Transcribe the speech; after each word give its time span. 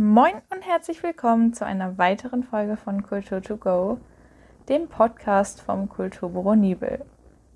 Moin 0.00 0.34
und 0.54 0.64
herzlich 0.64 1.02
willkommen 1.02 1.54
zu 1.54 1.66
einer 1.66 1.98
weiteren 1.98 2.44
Folge 2.44 2.76
von 2.76 3.02
Kultur 3.02 3.42
to 3.42 3.56
Go, 3.56 3.98
dem 4.68 4.86
Podcast 4.86 5.60
vom 5.60 5.88
Kulturbüro 5.88 6.54
Nibel. 6.54 7.04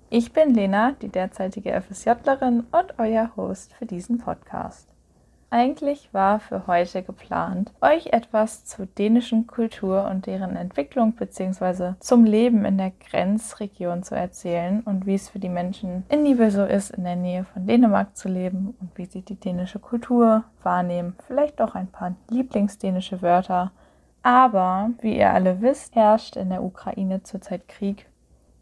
Ich 0.09 0.33
bin 0.33 0.53
Lena, 0.53 0.91
die 0.91 1.07
derzeitige 1.07 1.71
FSJlerin 1.81 2.65
und 2.69 2.99
euer 2.99 3.31
Host 3.37 3.73
für 3.75 3.85
diesen 3.85 4.17
Podcast. 4.17 4.92
Eigentlich 5.53 6.11
war 6.15 6.39
für 6.39 6.65
heute 6.65 7.03
geplant, 7.03 7.71
euch 7.79 8.07
etwas 8.07 8.65
zur 8.65 8.87
dänischen 8.87 9.45
Kultur 9.45 10.09
und 10.09 10.25
deren 10.25 10.55
Entwicklung 10.55 11.11
bzw. 11.11 11.93
zum 11.99 12.23
Leben 12.23 12.65
in 12.65 12.79
der 12.79 12.89
Grenzregion 12.89 14.01
zu 14.01 14.15
erzählen 14.15 14.81
und 14.81 15.05
wie 15.05 15.13
es 15.13 15.29
für 15.29 15.37
die 15.37 15.49
Menschen 15.49 16.05
in 16.09 16.23
Nibel 16.23 16.49
so 16.49 16.65
ist, 16.65 16.89
in 16.89 17.03
der 17.03 17.17
Nähe 17.17 17.43
von 17.43 17.67
Dänemark 17.67 18.17
zu 18.17 18.29
leben 18.29 18.75
und 18.81 18.97
wie 18.97 19.05
sie 19.05 19.21
die 19.21 19.39
dänische 19.39 19.77
Kultur 19.77 20.43
wahrnehmen. 20.63 21.15
Vielleicht 21.27 21.61
auch 21.61 21.75
ein 21.75 21.91
paar 21.91 22.15
lieblingsdänische 22.31 23.21
Wörter. 23.21 23.71
Aber, 24.23 24.89
wie 25.01 25.19
ihr 25.19 25.29
alle 25.29 25.61
wisst, 25.61 25.93
herrscht 25.95 26.35
in 26.35 26.49
der 26.49 26.63
Ukraine 26.63 27.21
zurzeit 27.21 27.67
Krieg. 27.67 28.07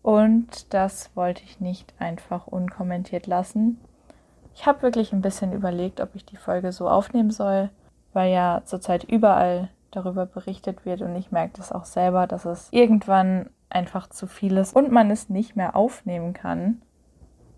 Und 0.02 0.74
das 0.74 1.16
wollte 1.16 1.44
ich 1.46 1.62
nicht 1.62 1.94
einfach 2.00 2.48
unkommentiert 2.48 3.28
lassen, 3.28 3.80
ich 4.54 4.66
habe 4.66 4.82
wirklich 4.82 5.14
ein 5.14 5.22
bisschen 5.22 5.54
überlegt, 5.54 6.02
ob 6.02 6.16
ich 6.16 6.26
die 6.26 6.38
Folge 6.38 6.72
so 6.72 6.90
aufnehmen 6.90 7.32
soll, 7.32 7.70
weil 8.14 8.32
ja 8.32 8.62
zurzeit 8.66 9.04
überall 9.04 9.70
darüber 9.92 10.26
berichtet 10.26 10.86
wird 10.86 11.02
und 11.02 11.16
ich 11.16 11.32
merke 11.32 11.54
das 11.58 11.72
auch 11.72 11.86
selber, 11.86 12.28
dass 12.28 12.46
es 12.46 12.70
irgendwann 12.72 13.50
einfach 13.70 14.08
zu 14.08 14.28
viel 14.28 14.58
ist 14.58 14.76
und 14.76 14.92
man 14.92 15.12
es 15.12 15.30
nicht 15.30 15.56
mehr 15.56 15.76
aufnehmen 15.76 16.34
kann, 16.34 16.82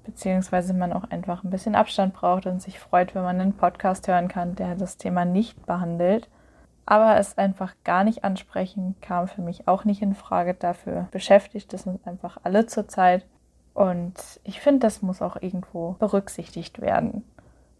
beziehungsweise 0.03 0.73
man 0.73 0.93
auch 0.93 1.09
einfach 1.09 1.43
ein 1.43 1.49
bisschen 1.49 1.75
Abstand 1.75 2.13
braucht 2.13 2.45
und 2.45 2.61
sich 2.61 2.79
freut, 2.79 3.15
wenn 3.15 3.23
man 3.23 3.39
einen 3.39 3.53
Podcast 3.53 4.07
hören 4.07 4.27
kann, 4.27 4.55
der 4.55 4.75
das 4.75 4.97
Thema 4.97 5.25
nicht 5.25 5.65
behandelt. 5.65 6.29
Aber 6.85 7.17
es 7.17 7.37
einfach 7.37 7.75
gar 7.85 8.03
nicht 8.03 8.25
ansprechen 8.25 8.95
kam 8.99 9.29
für 9.29 9.41
mich 9.41 9.69
auch 9.69 9.85
nicht 9.85 10.01
in 10.01 10.15
Frage. 10.15 10.53
Dafür 10.53 11.07
beschäftigt 11.11 11.73
es 11.73 11.87
uns 11.87 12.05
einfach 12.05 12.37
alle 12.43 12.65
zurzeit. 12.65 13.25
Und 13.73 14.39
ich 14.43 14.61
finde, 14.61 14.79
das 14.81 15.01
muss 15.01 15.21
auch 15.21 15.35
irgendwo 15.41 15.93
berücksichtigt 15.99 16.81
werden. 16.81 17.23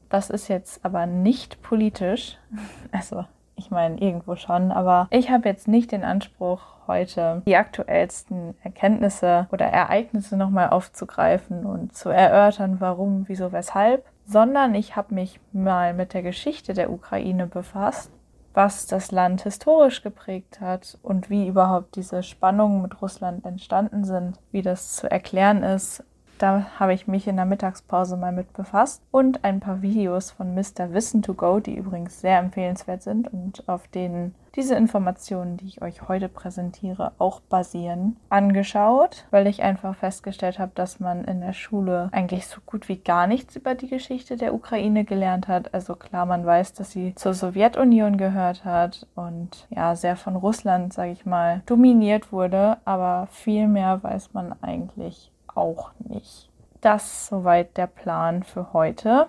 Das 0.10 0.30
ist 0.30 0.48
jetzt 0.48 0.84
aber 0.86 1.06
nicht 1.06 1.62
politisch. 1.62 2.38
Also, 2.92 3.26
ich 3.56 3.72
meine, 3.72 4.00
irgendwo 4.00 4.36
schon, 4.36 4.72
aber 4.72 5.08
ich 5.10 5.30
habe 5.30 5.50
jetzt 5.50 5.68
nicht 5.68 5.92
den 5.92 6.04
Anspruch, 6.04 6.62
heute 6.88 7.42
die 7.46 7.56
aktuellsten 7.56 8.56
Erkenntnisse 8.64 9.48
oder 9.52 9.66
Ereignisse 9.66 10.38
nochmal 10.38 10.70
aufzugreifen 10.70 11.66
und 11.66 11.96
zu 11.96 12.10
erörtern, 12.10 12.80
warum, 12.80 13.26
wieso, 13.28 13.52
weshalb, 13.52 14.06
sondern 14.26 14.76
ich 14.76 14.96
habe 14.96 15.14
mich 15.14 15.40
mal 15.52 15.94
mit 15.94 16.14
der 16.14 16.24
Geschichte 16.24 16.74
der 16.74 16.92
Ukraine 16.92 17.48
befasst 17.48 18.12
was 18.54 18.86
das 18.88 19.12
Land 19.12 19.44
historisch 19.44 20.02
geprägt 20.04 20.62
hat 20.62 20.98
und 21.02 21.30
wie 21.30 21.48
überhaupt 21.48 21.96
diese 21.96 22.24
Spannungen 22.24 22.82
mit 22.82 23.02
Russland 23.02 23.46
entstanden 23.46 24.04
sind, 24.06 24.40
wie 24.52 24.62
das 24.62 24.96
zu 24.96 25.10
erklären 25.10 25.64
ist. 25.64 26.04
Da 26.38 26.66
habe 26.80 26.94
ich 26.94 27.08
mich 27.08 27.28
in 27.28 27.36
der 27.36 27.46
Mittagspause 27.46 28.18
mal 28.18 28.32
mit 28.32 28.54
befasst 28.54 29.02
und 29.12 29.44
ein 29.44 29.60
paar 29.60 29.82
Videos 29.82 30.32
von 30.32 30.54
Mr. 30.56 30.92
Wissen 30.92 31.22
to 31.22 31.34
Go, 31.34 31.60
die 31.60 31.76
übrigens 31.76 32.22
sehr 32.22 32.40
empfehlenswert 32.40 33.02
sind 33.04 33.32
und 33.32 33.68
auf 33.70 33.88
denen 33.88 34.36
diese 34.56 34.76
Informationen, 34.76 35.58
die 35.58 35.66
ich 35.66 35.82
euch 35.82 36.08
heute 36.08 36.30
präsentiere, 36.30 37.14
auch 37.18 37.40
basieren, 37.40 38.18
angeschaut, 38.30 39.26
weil 39.32 39.48
ich 39.48 39.64
einfach 39.64 39.96
festgestellt 39.96 40.60
habe, 40.60 40.72
dass 40.76 41.00
man 41.00 41.24
in 41.26 41.42
der 41.42 41.54
Schule 41.54 42.10
eigentlich 42.12 42.46
so 42.48 42.60
gut 42.66 42.88
wie 42.88 42.98
gar 42.98 43.26
nichts 43.26 43.56
über 43.56 43.74
die 43.74 43.88
Geschichte 43.88 44.38
der 44.38 44.54
Ukraine 44.54 45.06
gelernt 45.06 45.48
hat. 45.48 45.74
Also 45.74 45.96
klar, 45.96 46.26
man 46.26 46.46
weiß, 46.46 46.74
dass 46.74 46.92
sie 46.92 47.16
zur 47.16 47.34
Sowjetunion 47.34 48.18
gehört 48.18 48.64
hat 48.64 49.08
und 49.16 49.68
ja, 49.70 49.96
sehr 49.96 50.16
von 50.16 50.36
Russland, 50.36 50.94
sage 50.94 51.12
ich 51.12 51.26
mal, 51.26 51.64
dominiert 51.66 52.32
wurde, 52.32 52.78
aber 52.86 53.28
viel 53.32 53.68
mehr 53.68 54.04
weiß 54.04 54.34
man 54.34 54.54
eigentlich 54.62 55.32
auch 55.56 55.92
nicht. 56.00 56.50
Das 56.82 57.28
soweit 57.28 57.78
der 57.78 57.88
Plan 57.88 58.44
für 58.44 58.74
heute. 58.74 59.28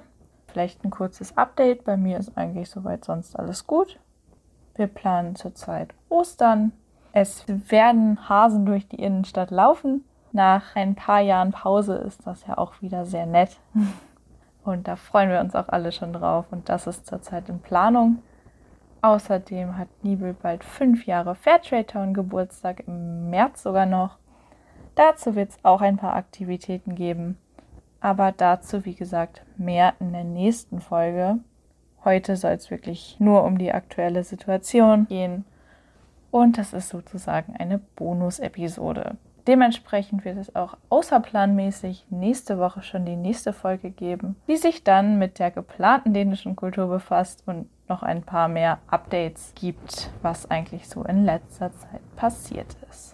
Vielleicht 0.49 0.85
ein 0.85 0.91
kurzes 0.91 1.37
Update. 1.37 1.85
Bei 1.85 1.97
mir 1.97 2.19
ist 2.19 2.37
eigentlich 2.37 2.71
soweit 2.71 3.05
sonst 3.05 3.39
alles 3.39 3.67
gut. 3.67 3.99
Wir 4.75 4.87
planen 4.87 5.37
zurzeit 5.37 5.95
Ostern. 6.09 6.73
Es 7.13 7.45
werden 7.49 8.29
Hasen 8.29 8.67
durch 8.67 8.89
die 8.89 9.01
Innenstadt 9.01 9.51
laufen. 9.51 10.05
Nach 10.33 10.75
ein 10.75 10.97
paar 10.97 11.21
Jahren 11.21 11.53
Pause 11.53 11.95
ist 11.95 12.27
das 12.27 12.45
ja 12.47 12.59
auch 12.59 12.83
wieder 12.83 13.07
sehr 13.07 13.27
nett. 13.27 13.57
Und 14.65 14.89
da 14.89 14.97
freuen 14.97 15.31
wir 15.31 15.41
uns 15.41 15.55
auch 15.55 15.69
alle 15.69 15.93
schon 15.93 16.13
drauf. 16.13 16.47
Und 16.51 16.69
das 16.69 16.89
ist 16.89 17.07
zurzeit 17.07 17.49
in 17.49 17.61
Planung. 17.61 18.23
Außerdem 19.03 19.77
hat 19.77 19.89
Nibel 20.03 20.35
bald 20.35 20.65
fünf 20.65 21.07
Jahre 21.07 21.35
Fairtrade 21.35 21.87
Town 21.87 22.15
Geburtstag, 22.15 22.85
im 22.89 23.29
März 23.29 23.63
sogar 23.63 23.87
noch. 23.87 24.17
Dazu 24.95 25.35
wird 25.35 25.51
es 25.51 25.59
auch 25.65 25.81
ein 25.81 25.97
paar 25.97 26.15
Aktivitäten 26.15 26.95
geben. 26.95 27.39
Aber 28.01 28.33
dazu, 28.33 28.85
wie 28.85 28.95
gesagt, 28.95 29.43
mehr 29.57 29.95
in 29.99 30.13
der 30.13 30.25
nächsten 30.25 30.81
Folge. 30.81 31.39
Heute 32.05 32.37
soll 32.37 32.53
es 32.53 32.71
wirklich 32.71 33.17
nur 33.19 33.45
um 33.45 33.59
die 33.59 33.73
aktuelle 33.73 34.25
Situation 34.25 35.07
gehen. 35.07 35.45
Und 36.31 36.59
das 36.59 36.73
ist 36.73 36.91
sozusagen 36.91 37.57
eine 37.57 37.79
Bonus-Episode. 37.79 39.17
Dementsprechend 39.47 40.25
wird 40.25 40.39
es 40.39 40.55
auch 40.57 40.77
außerplanmäßig 40.89 42.07
nächste 42.11 42.59
Woche 42.59 42.83
schon 42.83 43.05
die 43.05 43.17
nächste 43.17 43.53
Folge 43.53 43.91
geben, 43.91 44.37
die 44.49 44.57
sich 44.57 44.85
dann 44.85 45.19
mit 45.19 45.39
der 45.39 45.51
geplanten 45.51 46.15
dänischen 46.15 46.57
Kultur 46.57 46.89
befasst 46.89 47.43
und 47.47 47.69
noch 47.89 48.03
ein 48.03 48.23
paar 48.23 48.49
mehr 48.49 48.79
Updates 48.87 49.53
gibt, 49.55 50.11
was 50.23 50.51
eigentlich 50.51 50.89
so 50.89 51.05
in 51.05 51.25
letzter 51.25 51.71
Zeit 51.73 52.01
passiert 52.17 52.77
ist. 52.91 53.14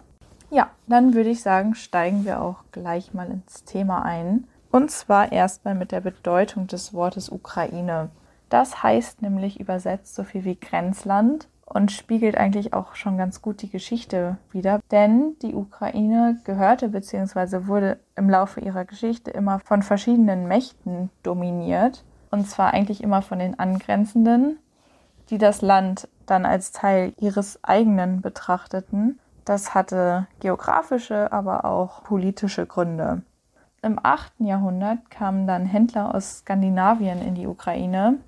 Ja, 0.50 0.71
dann 0.88 1.15
würde 1.15 1.31
ich 1.31 1.43
sagen, 1.43 1.75
steigen 1.75 2.25
wir 2.25 2.43
auch 2.43 2.65
gleich 2.72 3.15
mal 3.15 3.31
ins 3.31 3.65
Thema 3.65 4.05
ein. 4.05 4.49
Und 4.72 4.91
zwar 4.91 5.33
erstmal 5.33 5.75
mit 5.75 5.93
der 5.93 6.00
Bedeutung 6.00 6.66
des 6.66 6.93
Wortes 6.93 7.31
Ukraine. 7.31 8.11
Das 8.49 8.83
heißt 8.83 9.22
nämlich 9.22 9.60
übersetzt 9.60 10.15
so 10.15 10.25
viel 10.25 10.44
wie 10.44 10.56
Grenzland 10.56 11.49
und 11.65 11.93
spiegelt 11.93 12.37
eigentlich 12.37 12.75
auch 12.75 12.97
schon 12.97 13.16
ganz 13.16 13.43
gut 13.43 13.62
die 13.62 13.71
Geschichte 13.71 14.39
wider. 14.50 14.81
Denn 14.91 15.37
die 15.41 15.55
Ukraine 15.55 16.41
gehörte 16.44 16.89
bzw. 16.89 17.69
wurde 17.69 18.00
im 18.16 18.28
Laufe 18.28 18.60
ihrer 18.60 18.84
Geschichte 18.84 19.31
immer 19.31 19.60
von 19.60 19.83
verschiedenen 19.83 20.49
Mächten 20.49 21.10
dominiert. 21.22 22.05
Und 22.33 22.49
zwar 22.49 22.75
eigentlich 22.75 23.03
immer 23.05 23.22
von 23.22 23.39
den 23.39 23.59
angrenzenden, 23.59 24.59
die 25.31 25.39
das 25.39 25.62
Land 25.62 26.09
dann 26.27 26.44
als 26.44 26.72
Teil 26.72 27.12
ihres 27.21 27.62
eigenen 27.62 28.21
betrachteten. 28.21 29.21
Das 29.50 29.75
hatte 29.75 30.28
geografische, 30.38 31.33
aber 31.33 31.65
auch 31.65 32.05
politische 32.05 32.66
Gründe. 32.66 33.22
Im 33.83 33.99
8. 34.00 34.34
Jahrhundert 34.38 35.11
kamen 35.11 35.49
dann 35.49 35.66
Händler 35.66 36.15
aus 36.15 36.38
Skandinavien 36.38 37.21
in 37.21 37.34
die 37.34 37.49
Ukraine 37.49 38.19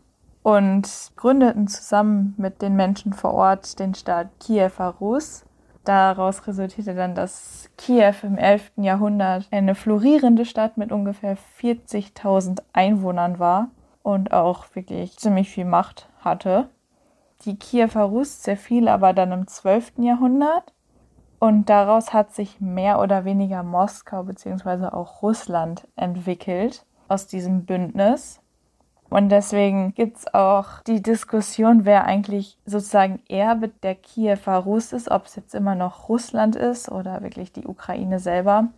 und 0.42 1.12
gründeten 1.14 1.68
zusammen 1.68 2.34
mit 2.38 2.60
den 2.60 2.74
Menschen 2.74 3.12
vor 3.12 3.34
Ort 3.34 3.78
den 3.78 3.94
Staat 3.94 4.30
Kiewer 4.40 4.96
Rus. 5.00 5.44
Daraus 5.84 6.44
resultierte 6.48 6.96
dann, 6.96 7.14
dass 7.14 7.70
Kiew 7.78 8.16
im 8.24 8.36
11. 8.36 8.72
Jahrhundert 8.78 9.46
eine 9.52 9.76
florierende 9.76 10.44
Stadt 10.44 10.76
mit 10.76 10.90
ungefähr 10.90 11.36
40.000 11.60 12.64
Einwohnern 12.72 13.38
war 13.38 13.68
und 14.02 14.32
auch 14.32 14.64
wirklich 14.74 15.16
ziemlich 15.18 15.50
viel 15.50 15.66
Macht 15.66 16.08
hatte. 16.18 16.68
Die 17.44 17.56
Kiewer 17.56 18.02
Rus 18.02 18.40
zerfiel 18.40 18.88
aber 18.88 19.12
dann 19.12 19.30
im 19.30 19.46
12. 19.46 19.98
Jahrhundert 19.98 20.72
und 21.42 21.68
daraus 21.70 22.12
hat 22.12 22.32
sich 22.32 22.60
mehr 22.60 23.00
oder 23.00 23.24
weniger 23.24 23.64
Moskau 23.64 24.22
bzw. 24.22 24.86
auch 24.92 25.22
Russland 25.22 25.88
entwickelt 25.96 26.86
aus 27.08 27.26
diesem 27.26 27.64
Bündnis. 27.64 28.40
Und 29.10 29.28
deswegen 29.28 29.92
gibt 29.92 30.18
es 30.18 30.34
auch 30.34 30.82
die 30.86 31.02
Diskussion, 31.02 31.84
wer 31.84 32.04
eigentlich 32.04 32.58
sozusagen 32.64 33.18
Erbe 33.28 33.70
der 33.82 33.96
Kiewer 33.96 34.54
Rus 34.58 34.92
ist, 34.92 35.10
ob 35.10 35.26
es 35.26 35.34
jetzt 35.34 35.56
immer 35.56 35.74
noch 35.74 36.08
Russland 36.08 36.54
ist 36.54 36.88
oder 36.88 37.22
wirklich 37.22 37.52
die 37.52 37.66
Ukraine 37.66 38.20
selber. 38.20 38.68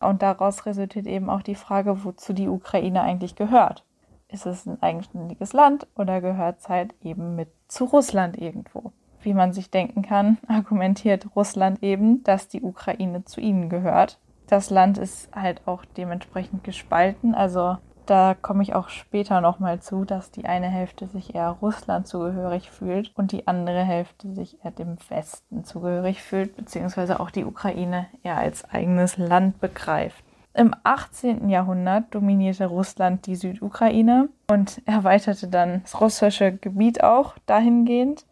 Und 0.00 0.22
daraus 0.22 0.64
resultiert 0.64 1.06
eben 1.06 1.28
auch 1.28 1.42
die 1.42 1.54
Frage, 1.54 2.04
wozu 2.04 2.32
die 2.32 2.48
Ukraine 2.48 3.02
eigentlich 3.02 3.36
gehört. 3.36 3.84
Ist 4.28 4.46
es 4.46 4.64
ein 4.64 4.82
eigenständiges 4.82 5.52
Land 5.52 5.86
oder 5.94 6.22
gehört 6.22 6.60
es 6.60 6.70
halt 6.70 6.94
eben 7.02 7.36
mit 7.36 7.50
zu 7.68 7.84
Russland 7.84 8.38
irgendwo? 8.38 8.92
Wie 9.24 9.34
man 9.34 9.52
sich 9.52 9.70
denken 9.70 10.02
kann, 10.02 10.38
argumentiert 10.48 11.26
Russland 11.34 11.82
eben, 11.82 12.22
dass 12.22 12.48
die 12.48 12.62
Ukraine 12.62 13.24
zu 13.24 13.40
ihnen 13.40 13.68
gehört. 13.68 14.18
Das 14.46 14.70
Land 14.70 14.98
ist 14.98 15.34
halt 15.34 15.62
auch 15.66 15.84
dementsprechend 15.96 16.62
gespalten. 16.62 17.34
Also 17.34 17.78
da 18.06 18.34
komme 18.34 18.62
ich 18.62 18.74
auch 18.74 18.90
später 18.90 19.40
nochmal 19.40 19.80
zu, 19.80 20.04
dass 20.04 20.30
die 20.30 20.44
eine 20.44 20.68
Hälfte 20.68 21.06
sich 21.06 21.34
eher 21.34 21.56
Russland 21.62 22.06
zugehörig 22.06 22.70
fühlt 22.70 23.10
und 23.16 23.32
die 23.32 23.48
andere 23.48 23.82
Hälfte 23.82 24.34
sich 24.34 24.62
eher 24.62 24.72
dem 24.72 24.98
Westen 25.08 25.64
zugehörig 25.64 26.22
fühlt, 26.22 26.54
beziehungsweise 26.56 27.18
auch 27.18 27.30
die 27.30 27.46
Ukraine 27.46 28.06
eher 28.22 28.36
als 28.36 28.70
eigenes 28.70 29.16
Land 29.16 29.58
begreift. 29.60 30.22
Im 30.52 30.72
18. 30.84 31.48
Jahrhundert 31.48 32.14
dominierte 32.14 32.66
Russland 32.66 33.26
die 33.26 33.34
Südukraine 33.34 34.28
und 34.48 34.82
erweiterte 34.86 35.48
dann 35.48 35.82
das 35.82 36.00
russische 36.00 36.52
Gebiet 36.52 37.02
auch 37.02 37.34
dahingehend. 37.46 38.24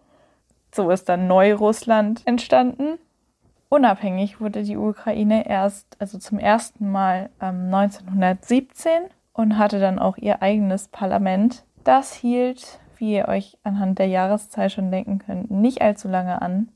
So 0.75 0.91
ist 0.91 1.09
dann 1.09 1.27
Neurussland 1.27 2.23
entstanden. 2.27 2.99
Unabhängig 3.69 4.41
wurde 4.41 4.63
die 4.63 4.77
Ukraine 4.77 5.47
erst, 5.49 5.97
also 5.99 6.19
zum 6.19 6.39
ersten 6.39 6.91
Mal 6.91 7.31
ähm, 7.41 7.73
1917 7.75 9.05
und 9.33 9.59
hatte 9.59 9.81
dann 9.81 9.99
auch 9.99 10.17
ihr 10.19 10.43
eigenes 10.43 10.89
Parlament. 10.89 11.65
Das 11.85 12.13
hielt, 12.13 12.81
wie 12.97 13.15
ihr 13.15 13.29
euch 13.29 13.59
anhand 13.63 13.99
der 13.99 14.09
Jahreszahl 14.09 14.71
schon 14.71 14.91
denken 14.91 15.19
könnt, 15.19 15.51
nicht 15.51 15.83
allzu 15.83 16.09
lange 16.09 16.41
an. 16.41 16.69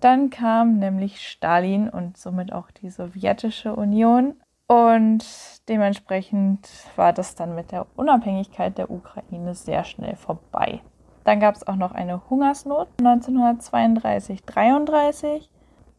Dann 0.00 0.30
kam 0.30 0.78
nämlich 0.78 1.26
Stalin 1.26 1.88
und 1.88 2.16
somit 2.16 2.52
auch 2.52 2.70
die 2.70 2.90
sowjetische 2.90 3.74
Union. 3.74 4.34
Und 4.66 5.24
dementsprechend 5.68 6.68
war 6.96 7.12
das 7.12 7.34
dann 7.34 7.54
mit 7.54 7.72
der 7.72 7.86
Unabhängigkeit 7.96 8.78
der 8.78 8.90
Ukraine 8.90 9.54
sehr 9.54 9.84
schnell 9.84 10.16
vorbei. 10.16 10.80
Dann 11.24 11.40
gab 11.40 11.54
es 11.54 11.66
auch 11.66 11.76
noch 11.76 11.92
eine 11.92 12.28
Hungersnot 12.30 12.88
1932-33. 13.00 15.48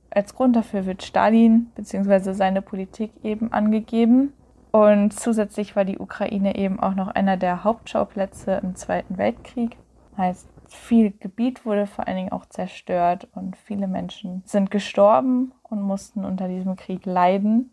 Als 0.10 0.36
Grund 0.36 0.56
dafür 0.56 0.86
wird 0.86 1.04
Stalin 1.04 1.72
bzw. 1.76 2.34
seine 2.34 2.62
Politik 2.62 3.12
eben 3.24 3.52
angegeben. 3.54 4.34
Und 4.72 5.14
zusätzlich 5.14 5.76
war 5.76 5.86
die 5.86 6.00
Ukraine 6.00 6.56
eben 6.56 6.80
auch 6.80 6.96
noch 6.96 7.10
einer 7.10 7.38
der 7.38 7.64
Hauptschauplätze 7.64 8.60
im 8.64 8.76
Zweiten 8.76 9.18
Weltkrieg. 9.18 9.78
Heißt, 10.18 10.50
viel 10.68 11.12
Gebiet 11.12 11.66
wurde 11.66 11.88
vor 11.88 12.08
allen 12.08 12.18
Dingen 12.18 12.32
auch 12.32 12.46
zerstört 12.46 13.28
und 13.34 13.58
viele 13.58 13.88
Menschen 13.88 14.44
sind 14.46 14.72
gestorben 14.72 15.52
und 15.64 15.82
mussten 15.82 16.26
unter 16.26 16.48
diesem 16.48 16.78
Krieg 16.78 17.06
leiden, 17.06 17.72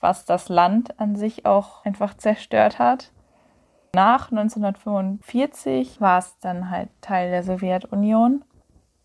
was 0.00 0.26
das 0.26 0.48
Land 0.48 1.00
an 1.00 1.16
sich 1.16 1.46
auch 1.46 1.84
einfach 1.84 2.14
zerstört 2.14 2.78
hat. 2.78 3.10
Nach 3.94 4.30
1945 4.30 6.00
war 6.00 6.18
es 6.18 6.38
dann 6.40 6.70
halt 6.70 6.90
Teil 7.00 7.30
der 7.30 7.42
Sowjetunion. 7.42 8.44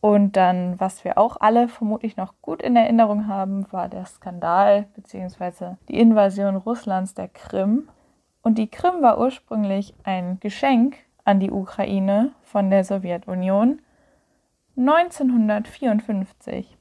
Und 0.02 0.36
dann, 0.36 0.78
was 0.82 1.06
wir 1.06 1.18
auch 1.18 1.38
alle 1.40 1.70
vermutlich 1.70 2.18
noch 2.18 2.34
gut 2.42 2.62
in 2.62 2.76
Erinnerung 2.76 3.28
haben, 3.28 3.72
war 3.72 3.88
der 3.88 4.06
Skandal 4.06 4.88
bzw. 4.96 5.76
die 5.88 5.98
Invasion 5.98 6.58
Russlands 6.58 7.14
der 7.14 7.30
Krim. 7.30 7.88
Und 8.42 8.58
die 8.58 8.68
Krim 8.68 9.02
war 9.02 9.18
ursprünglich 9.18 9.96
ein 10.04 10.42
Geschenk 10.42 10.98
an 11.24 11.40
die 11.40 11.52
Ukraine 11.52 12.32
von 12.42 12.70
der 12.70 12.84
Sowjetunion 12.84 13.80
1954. 14.76 16.78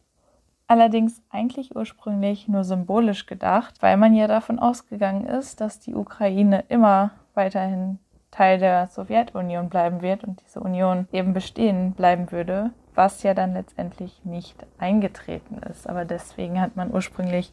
Allerdings 0.66 1.22
eigentlich 1.30 1.76
ursprünglich 1.76 2.48
nur 2.48 2.64
symbolisch 2.64 3.26
gedacht, 3.26 3.80
weil 3.82 3.96
man 3.96 4.14
ja 4.14 4.26
davon 4.26 4.58
ausgegangen 4.58 5.26
ist, 5.26 5.60
dass 5.60 5.78
die 5.78 5.94
Ukraine 5.94 6.64
immer 6.68 7.12
weiterhin 7.34 7.98
Teil 8.30 8.58
der 8.58 8.86
Sowjetunion 8.86 9.68
bleiben 9.68 10.00
wird 10.02 10.24
und 10.24 10.42
diese 10.44 10.60
Union 10.60 11.06
eben 11.12 11.34
bestehen 11.34 11.92
bleiben 11.92 12.32
würde, 12.32 12.70
was 12.94 13.22
ja 13.22 13.34
dann 13.34 13.52
letztendlich 13.52 14.24
nicht 14.24 14.66
eingetreten 14.78 15.58
ist. 15.70 15.86
Aber 15.86 16.04
deswegen 16.04 16.60
hat 16.60 16.74
man 16.76 16.92
ursprünglich 16.92 17.52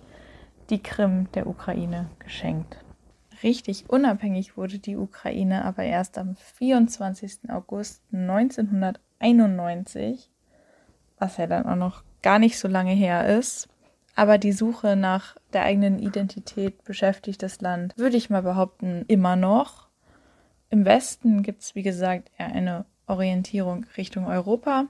die 0.69 0.81
Krim 0.81 1.31
der 1.33 1.47
Ukraine 1.47 2.09
geschenkt. 2.19 2.77
Richtig 3.43 3.89
unabhängig 3.89 4.55
wurde 4.57 4.79
die 4.79 4.97
Ukraine 4.97 5.63
aber 5.65 5.83
erst 5.83 6.17
am 6.17 6.35
24. 6.35 7.49
August 7.49 8.01
1991, 8.11 10.29
was 11.17 11.37
ja 11.37 11.47
dann 11.47 11.65
auch 11.65 11.75
noch 11.75 12.03
gar 12.21 12.39
nicht 12.39 12.59
so 12.59 12.67
lange 12.67 12.91
her 12.91 13.37
ist. 13.37 13.69
Aber 14.15 14.37
die 14.37 14.51
Suche 14.51 14.95
nach 14.95 15.35
der 15.53 15.63
eigenen 15.63 15.99
Identität 15.99 16.83
beschäftigt 16.83 17.41
das 17.41 17.61
Land, 17.61 17.93
würde 17.97 18.17
ich 18.17 18.29
mal 18.29 18.43
behaupten, 18.43 19.05
immer 19.07 19.35
noch. 19.35 19.87
Im 20.69 20.85
Westen 20.85 21.41
gibt 21.41 21.61
es, 21.61 21.75
wie 21.75 21.83
gesagt, 21.83 22.29
eher 22.37 22.47
eine 22.47 22.85
Orientierung 23.07 23.85
Richtung 23.97 24.27
Europa. 24.27 24.87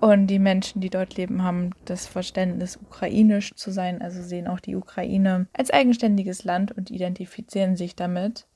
Und 0.00 0.28
die 0.28 0.38
Menschen, 0.38 0.80
die 0.80 0.90
dort 0.90 1.16
leben, 1.16 1.42
haben 1.42 1.70
das 1.84 2.06
Verständnis, 2.06 2.76
ukrainisch 2.76 3.54
zu 3.56 3.72
sein, 3.72 4.00
also 4.00 4.22
sehen 4.22 4.46
auch 4.46 4.60
die 4.60 4.76
Ukraine 4.76 5.48
als 5.52 5.70
eigenständiges 5.70 6.44
Land 6.44 6.70
und 6.70 6.90
identifizieren 6.90 7.76
sich 7.76 7.96
damit. 7.96 8.46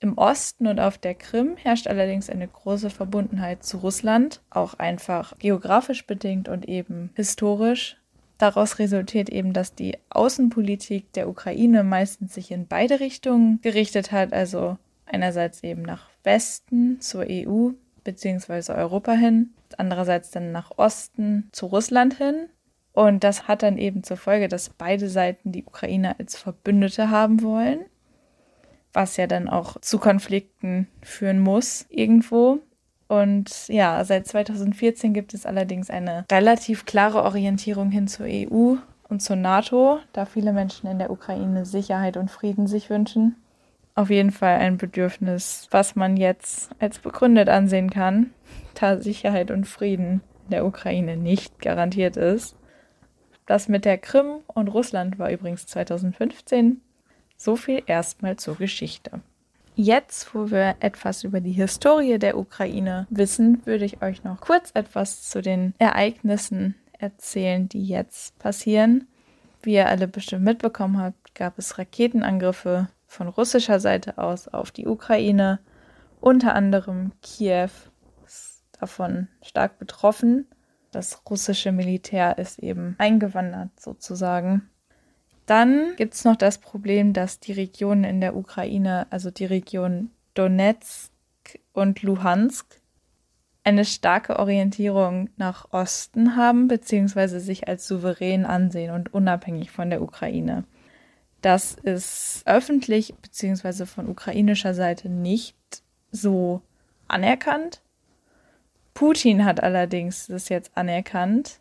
Im 0.00 0.18
Osten 0.18 0.66
und 0.66 0.78
auf 0.78 0.98
der 0.98 1.14
Krim 1.14 1.56
herrscht 1.56 1.86
allerdings 1.86 2.28
eine 2.28 2.46
große 2.46 2.90
Verbundenheit 2.90 3.64
zu 3.64 3.78
Russland, 3.78 4.42
auch 4.50 4.74
einfach 4.74 5.32
geografisch 5.38 6.06
bedingt 6.06 6.50
und 6.50 6.68
eben 6.68 7.10
historisch. 7.14 7.96
Daraus 8.38 8.78
resultiert 8.78 9.30
eben, 9.30 9.52
dass 9.52 9.74
die 9.74 9.96
Außenpolitik 10.10 11.12
der 11.14 11.28
Ukraine 11.28 11.84
meistens 11.84 12.34
sich 12.34 12.50
in 12.50 12.66
beide 12.66 13.00
Richtungen 13.00 13.60
gerichtet 13.62 14.12
hat, 14.12 14.32
also 14.32 14.76
einerseits 15.06 15.62
eben 15.62 15.82
nach 15.82 16.10
Westen 16.22 17.00
zur 17.00 17.26
EU 17.28 17.70
bzw. 18.04 18.72
Europa 18.72 19.12
hin 19.12 19.50
andererseits 19.78 20.30
dann 20.30 20.52
nach 20.52 20.72
Osten 20.76 21.48
zu 21.52 21.66
Russland 21.66 22.14
hin. 22.14 22.48
Und 22.92 23.24
das 23.24 23.46
hat 23.46 23.62
dann 23.62 23.76
eben 23.76 24.02
zur 24.02 24.16
Folge, 24.16 24.48
dass 24.48 24.70
beide 24.70 25.08
Seiten 25.08 25.52
die 25.52 25.64
Ukraine 25.64 26.18
als 26.18 26.36
Verbündete 26.36 27.10
haben 27.10 27.42
wollen, 27.42 27.84
was 28.92 29.18
ja 29.18 29.26
dann 29.26 29.48
auch 29.48 29.80
zu 29.80 29.98
Konflikten 29.98 30.88
führen 31.02 31.38
muss 31.38 31.84
irgendwo. 31.90 32.60
Und 33.08 33.68
ja, 33.68 34.04
seit 34.04 34.26
2014 34.26 35.12
gibt 35.14 35.34
es 35.34 35.46
allerdings 35.46 35.90
eine 35.90 36.24
relativ 36.30 36.86
klare 36.86 37.22
Orientierung 37.22 37.90
hin 37.90 38.08
zur 38.08 38.26
EU 38.26 38.76
und 39.08 39.22
zur 39.22 39.36
NATO, 39.36 40.00
da 40.12 40.24
viele 40.24 40.52
Menschen 40.52 40.88
in 40.88 40.98
der 40.98 41.10
Ukraine 41.10 41.64
Sicherheit 41.64 42.16
und 42.16 42.30
Frieden 42.30 42.66
sich 42.66 42.90
wünschen. 42.90 43.36
Auf 43.94 44.10
jeden 44.10 44.32
Fall 44.32 44.56
ein 44.58 44.76
Bedürfnis, 44.76 45.68
was 45.70 45.94
man 45.94 46.16
jetzt 46.16 46.70
als 46.80 46.98
begründet 46.98 47.48
ansehen 47.48 47.90
kann 47.90 48.30
da 48.80 49.00
Sicherheit 49.00 49.50
und 49.50 49.66
Frieden 49.66 50.20
in 50.44 50.50
der 50.50 50.66
Ukraine 50.66 51.16
nicht 51.16 51.60
garantiert 51.60 52.16
ist. 52.16 52.56
Das 53.46 53.68
mit 53.68 53.84
der 53.84 53.98
Krim 53.98 54.38
und 54.46 54.68
Russland 54.68 55.18
war 55.18 55.30
übrigens 55.30 55.66
2015. 55.66 56.80
So 57.36 57.56
viel 57.56 57.82
erstmal 57.86 58.36
zur 58.36 58.56
Geschichte. 58.56 59.20
Jetzt, 59.78 60.34
wo 60.34 60.50
wir 60.50 60.76
etwas 60.80 61.22
über 61.22 61.42
die 61.42 61.52
Historie 61.52 62.18
der 62.18 62.38
Ukraine 62.38 63.06
wissen, 63.10 63.64
würde 63.66 63.84
ich 63.84 64.00
euch 64.00 64.24
noch 64.24 64.40
kurz 64.40 64.70
etwas 64.72 65.28
zu 65.28 65.42
den 65.42 65.74
Ereignissen 65.76 66.76
erzählen, 66.98 67.68
die 67.68 67.84
jetzt 67.84 68.38
passieren. 68.38 69.06
Wie 69.60 69.74
ihr 69.74 69.86
alle 69.86 70.08
bestimmt 70.08 70.44
mitbekommen 70.44 70.98
habt, 70.98 71.34
gab 71.34 71.58
es 71.58 71.76
Raketenangriffe 71.76 72.88
von 73.06 73.28
russischer 73.28 73.78
Seite 73.78 74.16
aus 74.16 74.48
auf 74.48 74.70
die 74.70 74.86
Ukraine, 74.86 75.58
unter 76.22 76.54
anderem 76.54 77.12
Kiew 77.20 77.68
davon 78.80 79.28
stark 79.42 79.78
betroffen. 79.78 80.46
Das 80.90 81.20
russische 81.28 81.70
Militär 81.70 82.38
ist 82.38 82.60
eben 82.60 82.94
eingewandert 82.96 83.78
sozusagen. 83.78 84.70
Dann 85.46 85.94
gibt 85.96 86.14
es 86.14 86.24
noch 86.24 86.36
das 86.36 86.58
Problem, 86.58 87.12
dass 87.12 87.38
die 87.38 87.52
Regionen 87.52 88.04
in 88.04 88.20
der 88.20 88.36
Ukraine, 88.36 89.06
also 89.10 89.30
die 89.30 89.44
Region 89.44 90.10
Donetsk 90.34 91.12
und 91.72 92.02
Luhansk, 92.02 92.80
eine 93.62 93.84
starke 93.84 94.38
Orientierung 94.38 95.30
nach 95.36 95.72
Osten 95.72 96.36
haben, 96.36 96.68
beziehungsweise 96.68 97.40
sich 97.40 97.66
als 97.66 97.88
souverän 97.88 98.44
ansehen 98.44 98.92
und 98.92 99.12
unabhängig 99.12 99.70
von 99.70 99.90
der 99.90 100.02
Ukraine. 100.02 100.64
Das 101.42 101.74
ist 101.74 102.42
öffentlich 102.46 103.14
beziehungsweise 103.22 103.86
von 103.86 104.08
ukrainischer 104.08 104.74
Seite 104.74 105.08
nicht 105.08 105.56
so 106.10 106.62
anerkannt. 107.08 107.82
Putin 108.94 109.44
hat 109.44 109.62
allerdings 109.62 110.26
das 110.28 110.48
jetzt 110.48 110.76
anerkannt 110.76 111.60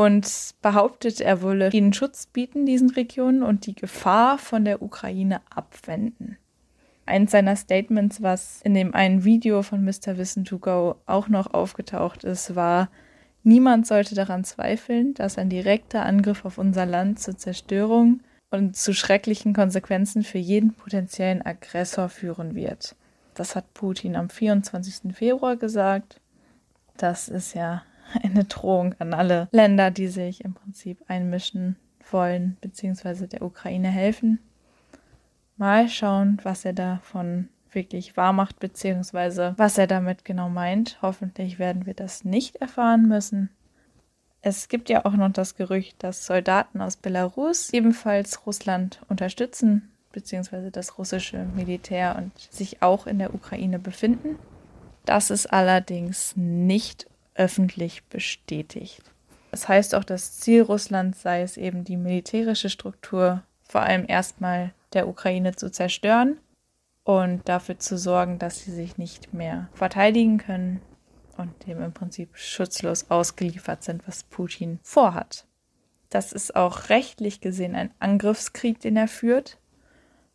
und 0.00 0.54
behauptet, 0.62 1.20
er 1.20 1.42
wolle 1.42 1.70
ihnen 1.72 1.92
Schutz 1.92 2.24
bieten, 2.24 2.64
diesen 2.64 2.88
Regionen, 2.88 3.42
und 3.42 3.66
die 3.66 3.74
Gefahr 3.74 4.38
von 4.38 4.64
der 4.64 4.80
Ukraine 4.80 5.42
abwenden. 5.54 6.38
Eins 7.04 7.32
seiner 7.32 7.54
Statements, 7.54 8.22
was 8.22 8.62
in 8.62 8.72
dem 8.72 8.94
einen 8.94 9.24
Video 9.24 9.62
von 9.62 9.84
Mr. 9.84 10.16
Wissen 10.16 10.46
to 10.46 10.58
Go 10.58 10.94
auch 11.04 11.28
noch 11.28 11.52
aufgetaucht 11.52 12.24
ist, 12.24 12.54
war, 12.56 12.88
niemand 13.42 13.86
sollte 13.86 14.14
daran 14.14 14.44
zweifeln, 14.44 15.12
dass 15.12 15.36
ein 15.36 15.50
direkter 15.50 16.06
Angriff 16.06 16.46
auf 16.46 16.56
unser 16.56 16.86
Land 16.86 17.20
zur 17.20 17.36
Zerstörung 17.36 18.20
und 18.50 18.76
zu 18.76 18.94
schrecklichen 18.94 19.52
Konsequenzen 19.52 20.22
für 20.22 20.38
jeden 20.38 20.72
potenziellen 20.72 21.42
Aggressor 21.44 22.08
führen 22.08 22.54
wird. 22.54 22.96
Das 23.34 23.54
hat 23.54 23.74
Putin 23.74 24.16
am 24.16 24.30
24. 24.30 25.14
Februar 25.14 25.56
gesagt. 25.56 26.20
Das 26.96 27.28
ist 27.28 27.54
ja 27.54 27.82
eine 28.22 28.44
Drohung 28.44 28.94
an 28.98 29.14
alle 29.14 29.48
Länder, 29.52 29.90
die 29.90 30.08
sich 30.08 30.44
im 30.44 30.54
Prinzip 30.54 31.02
einmischen 31.08 31.76
wollen, 32.10 32.56
beziehungsweise 32.60 33.28
der 33.28 33.42
Ukraine 33.42 33.88
helfen. 33.88 34.38
Mal 35.56 35.88
schauen, 35.88 36.38
was 36.42 36.64
er 36.64 36.72
davon 36.72 37.48
wirklich 37.72 38.16
wahr 38.16 38.32
macht, 38.32 38.58
beziehungsweise 38.58 39.54
was 39.56 39.78
er 39.78 39.86
damit 39.86 40.24
genau 40.24 40.48
meint. 40.48 40.98
Hoffentlich 41.02 41.58
werden 41.58 41.86
wir 41.86 41.94
das 41.94 42.24
nicht 42.24 42.56
erfahren 42.56 43.06
müssen. 43.06 43.50
Es 44.42 44.68
gibt 44.68 44.88
ja 44.88 45.04
auch 45.04 45.12
noch 45.12 45.30
das 45.30 45.54
Gerücht, 45.54 46.02
dass 46.02 46.24
Soldaten 46.24 46.80
aus 46.80 46.96
Belarus 46.96 47.72
ebenfalls 47.72 48.46
Russland 48.46 49.00
unterstützen, 49.08 49.90
beziehungsweise 50.12 50.70
das 50.70 50.96
russische 50.98 51.44
Militär 51.54 52.16
und 52.16 52.32
sich 52.50 52.82
auch 52.82 53.06
in 53.06 53.18
der 53.18 53.34
Ukraine 53.34 53.78
befinden. 53.78 54.38
Das 55.04 55.30
ist 55.30 55.52
allerdings 55.52 56.34
nicht 56.36 57.09
öffentlich 57.40 58.04
bestätigt. 58.04 59.02
Das 59.50 59.66
heißt 59.66 59.94
auch, 59.94 60.04
das 60.04 60.38
Ziel 60.38 60.62
Russlands 60.62 61.22
sei 61.22 61.40
es 61.40 61.56
eben, 61.56 61.84
die 61.84 61.96
militärische 61.96 62.68
Struktur 62.68 63.42
vor 63.62 63.80
allem 63.80 64.04
erstmal 64.06 64.74
der 64.92 65.08
Ukraine 65.08 65.56
zu 65.56 65.70
zerstören 65.70 66.38
und 67.02 67.48
dafür 67.48 67.78
zu 67.78 67.96
sorgen, 67.96 68.38
dass 68.38 68.60
sie 68.60 68.72
sich 68.72 68.98
nicht 68.98 69.32
mehr 69.32 69.68
verteidigen 69.72 70.36
können 70.38 70.82
und 71.38 71.66
dem 71.66 71.82
im 71.82 71.92
Prinzip 71.92 72.36
schutzlos 72.36 73.10
ausgeliefert 73.10 73.82
sind, 73.82 74.06
was 74.06 74.24
Putin 74.24 74.78
vorhat. 74.82 75.46
Das 76.10 76.32
ist 76.32 76.54
auch 76.54 76.90
rechtlich 76.90 77.40
gesehen 77.40 77.74
ein 77.74 77.94
Angriffskrieg, 78.00 78.80
den 78.80 78.96
er 78.96 79.08
führt, 79.08 79.58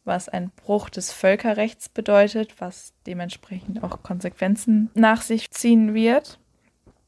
was 0.06 0.28
ein 0.28 0.50
Bruch 0.50 0.90
des 0.90 1.12
Völkerrechts 1.12 1.88
bedeutet, 1.88 2.60
was 2.60 2.94
dementsprechend 3.06 3.84
auch 3.84 4.02
Konsequenzen 4.02 4.90
nach 4.96 5.22
sich 5.22 5.52
ziehen 5.52 5.94
wird. 5.94 6.40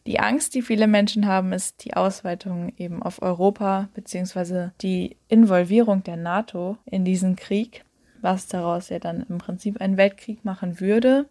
Die 0.08 0.22
Angst, 0.22 0.56
die 0.56 0.62
viele 0.62 0.88
Menschen 0.88 1.28
haben, 1.28 1.52
ist 1.52 1.84
die 1.84 1.94
Ausweitung 1.94 2.72
eben 2.78 3.04
auf 3.04 3.22
Europa 3.22 3.90
beziehungsweise 3.94 4.72
die 4.82 5.18
Involvierung 5.28 6.02
der 6.02 6.16
NATO 6.16 6.78
in 6.86 7.04
diesen 7.04 7.36
Krieg, 7.36 7.84
was 8.22 8.48
daraus 8.48 8.88
ja 8.88 9.00
dann 9.00 9.26
im 9.28 9.38
Prinzip 9.38 9.82
einen 9.82 9.98
Weltkrieg 9.98 10.46
machen 10.46 10.80
würde, 10.80 11.26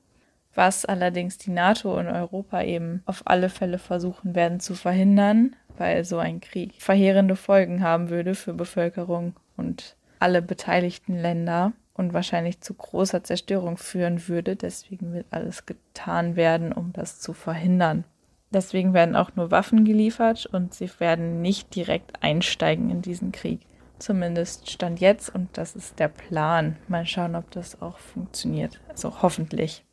was 0.54 0.84
allerdings 0.84 1.38
die 1.38 1.52
NATO 1.52 1.98
und 1.98 2.06
Europa 2.06 2.62
eben 2.62 3.02
auf 3.06 3.22
alle 3.24 3.48
Fälle 3.48 3.78
versuchen 3.78 4.34
werden 4.34 4.60
zu 4.60 4.74
verhindern, 4.74 5.56
weil 5.78 6.04
so 6.04 6.18
ein 6.18 6.42
Krieg 6.42 6.74
verheerende 6.78 7.34
Folgen 7.34 7.82
haben 7.82 8.10
würde 8.10 8.34
für 8.34 8.52
Bevölkerung 8.52 9.32
und 9.56 9.96
alle 10.18 10.42
beteiligten 10.42 11.16
Länder 11.16 11.72
und 11.94 12.12
wahrscheinlich 12.12 12.60
zu 12.60 12.74
großer 12.74 13.24
Zerstörung 13.24 13.78
führen 13.78 14.28
würde. 14.28 14.54
Deswegen 14.54 15.14
wird 15.14 15.24
alles 15.30 15.64
getan 15.64 16.36
werden, 16.36 16.74
um 16.74 16.92
das 16.92 17.20
zu 17.20 17.32
verhindern. 17.32 18.04
Deswegen 18.50 18.94
werden 18.94 19.16
auch 19.16 19.34
nur 19.34 19.50
Waffen 19.50 19.84
geliefert 19.84 20.46
und 20.46 20.72
sie 20.72 20.88
werden 20.98 21.42
nicht 21.42 21.74
direkt 21.74 22.22
einsteigen 22.22 22.90
in 22.90 23.02
diesen 23.02 23.32
Krieg. 23.32 23.60
Zumindest 23.98 24.70
stand 24.70 25.00
jetzt 25.00 25.34
und 25.34 25.48
das 25.54 25.74
ist 25.74 25.98
der 25.98 26.08
Plan. 26.08 26.76
Mal 26.86 27.06
schauen, 27.06 27.34
ob 27.34 27.50
das 27.50 27.80
auch 27.80 27.98
funktioniert. 27.98 28.80
Also 28.88 29.22
hoffentlich. 29.22 29.84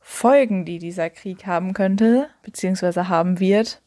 Folgen, 0.00 0.64
die 0.64 0.78
dieser 0.78 1.10
Krieg 1.10 1.46
haben 1.46 1.74
könnte, 1.74 2.28
beziehungsweise 2.42 3.08
haben 3.08 3.38
wird. 3.38 3.80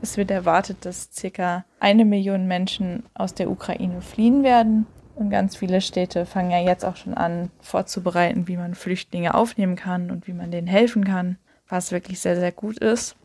Es 0.00 0.16
wird 0.16 0.30
erwartet, 0.30 0.86
dass 0.86 1.10
circa 1.12 1.64
eine 1.78 2.06
Million 2.06 2.46
Menschen 2.46 3.02
aus 3.12 3.34
der 3.34 3.50
Ukraine 3.50 4.00
fliehen 4.00 4.42
werden. 4.42 4.86
Und 5.14 5.28
ganz 5.28 5.56
viele 5.56 5.82
Städte 5.82 6.24
fangen 6.24 6.50
ja 6.50 6.60
jetzt 6.60 6.84
auch 6.84 6.96
schon 6.96 7.12
an, 7.12 7.50
vorzubereiten, 7.60 8.48
wie 8.48 8.56
man 8.56 8.74
Flüchtlinge 8.74 9.34
aufnehmen 9.34 9.76
kann 9.76 10.10
und 10.10 10.26
wie 10.26 10.32
man 10.32 10.50
denen 10.50 10.66
helfen 10.66 11.04
kann, 11.04 11.36
was 11.68 11.92
wirklich 11.92 12.20
sehr, 12.20 12.36
sehr 12.36 12.52
gut 12.52 12.78
ist. 12.78 13.16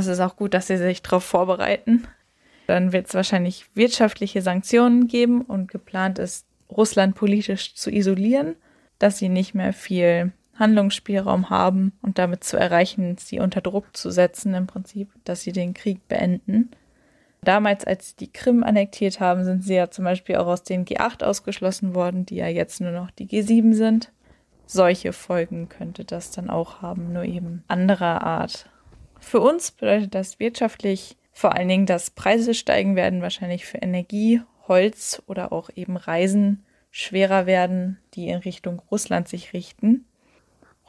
Es 0.00 0.06
ist 0.06 0.20
auch 0.20 0.36
gut, 0.36 0.54
dass 0.54 0.66
sie 0.66 0.76
sich 0.76 1.02
darauf 1.02 1.24
vorbereiten. 1.24 2.06
Dann 2.66 2.92
wird 2.92 3.08
es 3.08 3.14
wahrscheinlich 3.14 3.66
wirtschaftliche 3.74 4.42
Sanktionen 4.42 5.08
geben 5.08 5.42
und 5.42 5.70
geplant 5.70 6.18
ist, 6.18 6.46
Russland 6.70 7.16
politisch 7.16 7.74
zu 7.74 7.90
isolieren, 7.90 8.54
dass 8.98 9.18
sie 9.18 9.28
nicht 9.28 9.54
mehr 9.54 9.72
viel 9.72 10.32
Handlungsspielraum 10.58 11.50
haben 11.50 11.92
und 12.02 12.18
damit 12.18 12.44
zu 12.44 12.56
erreichen, 12.56 13.16
sie 13.18 13.40
unter 13.40 13.60
Druck 13.60 13.96
zu 13.96 14.10
setzen, 14.10 14.54
im 14.54 14.66
Prinzip, 14.66 15.10
dass 15.24 15.42
sie 15.42 15.52
den 15.52 15.74
Krieg 15.74 16.06
beenden. 16.06 16.70
Damals, 17.42 17.84
als 17.86 18.10
sie 18.10 18.16
die 18.16 18.32
Krim 18.32 18.62
annektiert 18.62 19.18
haben, 19.18 19.44
sind 19.44 19.64
sie 19.64 19.74
ja 19.74 19.90
zum 19.90 20.04
Beispiel 20.04 20.36
auch 20.36 20.46
aus 20.46 20.62
den 20.62 20.84
G8 20.84 21.24
ausgeschlossen 21.24 21.94
worden, 21.94 22.26
die 22.26 22.36
ja 22.36 22.48
jetzt 22.48 22.80
nur 22.80 22.92
noch 22.92 23.10
die 23.10 23.26
G7 23.26 23.74
sind. 23.74 24.12
Solche 24.66 25.12
Folgen 25.12 25.68
könnte 25.68 26.04
das 26.04 26.30
dann 26.30 26.50
auch 26.50 26.82
haben, 26.82 27.12
nur 27.12 27.24
eben 27.24 27.64
anderer 27.66 28.22
Art. 28.22 28.70
Für 29.20 29.40
uns 29.40 29.70
bedeutet 29.70 30.14
das 30.14 30.40
wirtschaftlich 30.40 31.16
vor 31.32 31.54
allen 31.54 31.68
Dingen, 31.68 31.86
dass 31.86 32.10
Preise 32.10 32.54
steigen 32.54 32.96
werden, 32.96 33.22
wahrscheinlich 33.22 33.64
für 33.64 33.78
Energie, 33.78 34.42
Holz 34.66 35.22
oder 35.26 35.52
auch 35.52 35.70
eben 35.74 35.96
Reisen 35.96 36.64
schwerer 36.90 37.46
werden, 37.46 37.98
die 38.14 38.28
in 38.28 38.38
Richtung 38.38 38.82
Russland 38.90 39.28
sich 39.28 39.52
richten. 39.52 40.04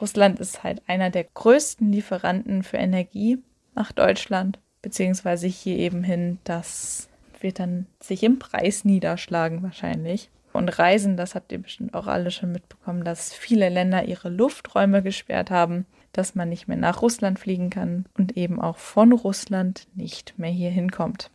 Russland 0.00 0.40
ist 0.40 0.64
halt 0.64 0.82
einer 0.88 1.10
der 1.10 1.24
größten 1.24 1.92
Lieferanten 1.92 2.64
für 2.64 2.76
Energie 2.76 3.38
nach 3.74 3.92
Deutschland, 3.92 4.58
beziehungsweise 4.82 5.46
hier 5.46 5.78
eben 5.78 6.02
hin, 6.02 6.38
das 6.44 7.08
wird 7.40 7.60
dann 7.60 7.86
sich 8.00 8.22
im 8.22 8.38
Preis 8.38 8.84
niederschlagen 8.84 9.62
wahrscheinlich. 9.62 10.30
Und 10.52 10.68
Reisen, 10.78 11.16
das 11.16 11.34
habt 11.34 11.50
ihr 11.52 11.58
bestimmt 11.58 11.94
auch 11.94 12.06
alle 12.06 12.30
schon 12.30 12.52
mitbekommen, 12.52 13.04
dass 13.04 13.32
viele 13.32 13.68
Länder 13.68 14.04
ihre 14.04 14.28
Lufträume 14.28 15.02
gesperrt 15.02 15.50
haben 15.50 15.86
dass 16.12 16.34
man 16.34 16.48
nicht 16.48 16.68
mehr 16.68 16.76
nach 16.76 17.02
Russland 17.02 17.38
fliegen 17.38 17.70
kann 17.70 18.06
und 18.16 18.36
eben 18.36 18.60
auch 18.60 18.76
von 18.76 19.12
Russland 19.12 19.88
nicht 19.94 20.38
mehr 20.38 20.50
hier 20.50 20.70
hinkommt. 20.70 21.30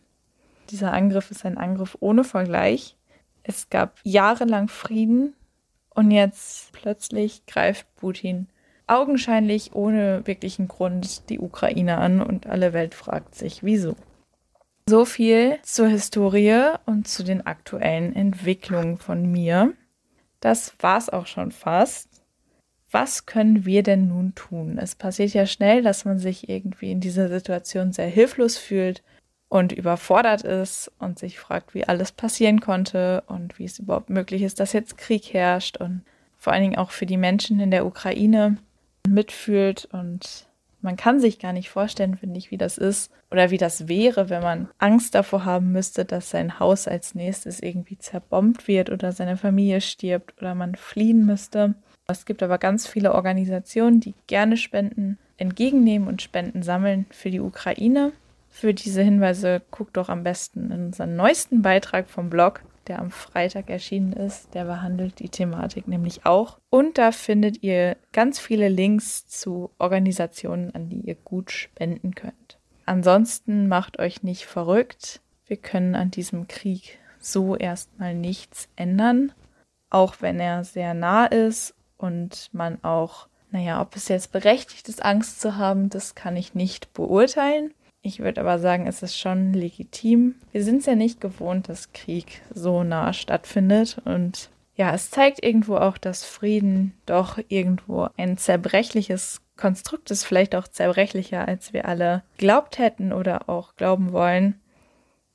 Dieser 0.70 0.92
Angriff 0.92 1.30
ist 1.30 1.44
ein 1.44 1.58
Angriff 1.58 1.96
ohne 2.00 2.24
Vergleich. 2.24 2.96
Es 3.42 3.70
gab 3.70 3.98
jahrelang 4.04 4.68
Frieden 4.68 5.34
und 5.90 6.10
jetzt 6.10 6.72
plötzlich 6.72 7.46
greift 7.46 7.86
Putin 7.96 8.48
augenscheinlich 8.88 9.74
ohne 9.74 10.26
wirklichen 10.26 10.68
Grund 10.68 11.28
die 11.28 11.38
Ukraine 11.38 11.98
an 11.98 12.20
und 12.20 12.46
alle 12.46 12.72
Welt 12.72 12.94
fragt 12.94 13.34
sich, 13.34 13.62
wieso. 13.62 13.96
So 14.88 15.04
viel 15.04 15.58
zur 15.62 15.88
Historie 15.88 16.72
und 16.86 17.06
zu 17.06 17.22
den 17.22 17.46
aktuellen 17.46 18.16
Entwicklungen 18.16 18.96
von 18.96 19.30
mir. 19.30 19.74
Das 20.40 20.74
war's 20.80 21.10
auch 21.10 21.26
schon 21.26 21.52
fast 21.52 22.07
was 22.90 23.26
können 23.26 23.66
wir 23.66 23.82
denn 23.82 24.08
nun 24.08 24.34
tun? 24.34 24.78
Es 24.78 24.94
passiert 24.94 25.34
ja 25.34 25.46
schnell, 25.46 25.82
dass 25.82 26.04
man 26.04 26.18
sich 26.18 26.48
irgendwie 26.48 26.90
in 26.90 27.00
dieser 27.00 27.28
Situation 27.28 27.92
sehr 27.92 28.06
hilflos 28.06 28.56
fühlt 28.56 29.02
und 29.48 29.72
überfordert 29.72 30.42
ist 30.42 30.90
und 30.98 31.18
sich 31.18 31.38
fragt, 31.38 31.74
wie 31.74 31.84
alles 31.84 32.12
passieren 32.12 32.60
konnte 32.60 33.22
und 33.26 33.58
wie 33.58 33.64
es 33.64 33.78
überhaupt 33.78 34.10
möglich 34.10 34.42
ist, 34.42 34.60
dass 34.60 34.72
jetzt 34.72 34.98
Krieg 34.98 35.32
herrscht 35.32 35.76
und 35.76 36.02
vor 36.38 36.52
allen 36.52 36.62
Dingen 36.62 36.78
auch 36.78 36.90
für 36.90 37.06
die 37.06 37.16
Menschen 37.16 37.60
in 37.60 37.70
der 37.70 37.86
Ukraine 37.86 38.58
mitfühlt 39.06 39.86
und 39.92 40.46
man 40.80 40.96
kann 40.96 41.18
sich 41.18 41.38
gar 41.38 41.52
nicht 41.52 41.70
vorstellen, 41.70 42.16
finde 42.16 42.38
ich, 42.38 42.50
wie 42.50 42.56
das 42.56 42.78
ist 42.78 43.10
oder 43.30 43.50
wie 43.50 43.56
das 43.58 43.88
wäre, 43.88 44.30
wenn 44.30 44.42
man 44.42 44.68
Angst 44.78 45.14
davor 45.14 45.44
haben 45.44 45.72
müsste, 45.72 46.04
dass 46.04 46.30
sein 46.30 46.60
Haus 46.60 46.86
als 46.86 47.14
nächstes 47.14 47.60
irgendwie 47.60 47.98
zerbombt 47.98 48.68
wird 48.68 48.90
oder 48.90 49.12
seine 49.12 49.36
Familie 49.36 49.80
stirbt 49.80 50.40
oder 50.40 50.54
man 50.54 50.76
fliehen 50.76 51.26
müsste. 51.26 51.74
Es 52.10 52.24
gibt 52.24 52.42
aber 52.42 52.56
ganz 52.56 52.86
viele 52.86 53.14
Organisationen, 53.14 54.00
die 54.00 54.14
gerne 54.26 54.56
Spenden 54.56 55.18
entgegennehmen 55.36 56.08
und 56.08 56.22
Spenden 56.22 56.62
sammeln 56.62 57.04
für 57.10 57.30
die 57.30 57.40
Ukraine. 57.40 58.12
Für 58.48 58.72
diese 58.72 59.02
Hinweise 59.02 59.60
guckt 59.70 59.98
doch 59.98 60.08
am 60.08 60.22
besten 60.22 60.70
in 60.70 60.86
unseren 60.86 61.16
neuesten 61.16 61.60
Beitrag 61.60 62.08
vom 62.08 62.30
Blog, 62.30 62.62
der 62.86 62.98
am 62.98 63.10
Freitag 63.10 63.68
erschienen 63.68 64.14
ist. 64.14 64.54
Der 64.54 64.64
behandelt 64.64 65.18
die 65.18 65.28
Thematik 65.28 65.86
nämlich 65.86 66.24
auch. 66.24 66.58
Und 66.70 66.96
da 66.96 67.12
findet 67.12 67.62
ihr 67.62 67.98
ganz 68.14 68.40
viele 68.40 68.70
Links 68.70 69.28
zu 69.28 69.70
Organisationen, 69.78 70.74
an 70.74 70.88
die 70.88 71.00
ihr 71.00 71.14
gut 71.14 71.50
spenden 71.50 72.14
könnt. 72.14 72.58
Ansonsten 72.86 73.68
macht 73.68 73.98
euch 73.98 74.22
nicht 74.22 74.46
verrückt. 74.46 75.20
Wir 75.46 75.58
können 75.58 75.94
an 75.94 76.10
diesem 76.10 76.48
Krieg 76.48 76.98
so 77.20 77.54
erstmal 77.54 78.14
nichts 78.14 78.70
ändern, 78.76 79.32
auch 79.90 80.16
wenn 80.20 80.40
er 80.40 80.64
sehr 80.64 80.94
nah 80.94 81.26
ist 81.26 81.74
und 81.98 82.48
man 82.52 82.82
auch, 82.82 83.28
naja, 83.50 83.80
ob 83.80 83.96
es 83.96 84.08
jetzt 84.08 84.32
berechtigt 84.32 84.88
ist, 84.88 85.04
Angst 85.04 85.40
zu 85.40 85.56
haben, 85.56 85.90
das 85.90 86.14
kann 86.14 86.36
ich 86.36 86.54
nicht 86.54 86.92
beurteilen. 86.94 87.74
Ich 88.00 88.20
würde 88.20 88.40
aber 88.40 88.58
sagen, 88.58 88.86
es 88.86 89.02
ist 89.02 89.18
schon 89.18 89.52
legitim. 89.52 90.36
Wir 90.52 90.62
sind 90.64 90.78
es 90.78 90.86
ja 90.86 90.94
nicht 90.94 91.20
gewohnt, 91.20 91.68
dass 91.68 91.92
Krieg 91.92 92.42
so 92.54 92.84
nah 92.84 93.12
stattfindet 93.12 93.98
und 94.04 94.50
ja, 94.76 94.94
es 94.94 95.10
zeigt 95.10 95.42
irgendwo 95.42 95.76
auch, 95.76 95.98
dass 95.98 96.24
Frieden 96.24 96.94
doch 97.04 97.38
irgendwo 97.48 98.08
ein 98.16 98.38
zerbrechliches 98.38 99.40
Konstrukt 99.56 100.12
ist, 100.12 100.24
vielleicht 100.24 100.54
auch 100.54 100.68
zerbrechlicher, 100.68 101.48
als 101.48 101.72
wir 101.72 101.86
alle 101.86 102.22
glaubt 102.36 102.78
hätten 102.78 103.12
oder 103.12 103.48
auch 103.48 103.74
glauben 103.74 104.12
wollen. 104.12 104.60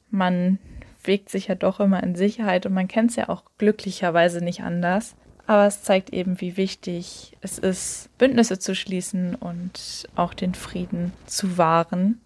Man 0.10 0.60
wägt 1.03 1.27
sich 1.27 1.48
ja 1.48 1.55
doch 1.55 1.82
immer 1.82 2.01
in 2.01 2.15
Sicherheit 2.15 2.65
und 2.65 2.74
man 2.74 2.88
kennt 2.88 3.10
es 3.10 3.17
ja 3.17 3.27
auch 3.27 3.43
glücklicherweise 3.58 4.41
nicht 4.41 4.62
anders. 4.62 5.15
Aber 5.45 5.67
es 5.67 5.83
zeigt 5.83 6.12
eben, 6.12 6.39
wie 6.39 6.55
wichtig 6.55 7.35
es 7.41 7.57
ist, 7.57 8.09
Bündnisse 8.17 8.59
zu 8.59 8.75
schließen 8.75 9.35
und 9.35 10.07
auch 10.15 10.33
den 10.33 10.55
Frieden 10.55 11.12
zu 11.25 11.57
wahren. 11.57 12.21